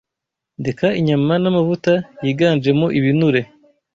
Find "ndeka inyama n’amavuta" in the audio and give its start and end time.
0.61-1.93